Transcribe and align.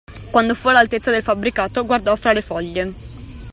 Quando 0.31 0.55
fu 0.55 0.67
all'altezza 0.69 1.11
del 1.11 1.21
fabbricato, 1.21 1.85
guardò 1.85 2.15
fra 2.15 2.31
le 2.33 2.41
foglie. 2.41 2.91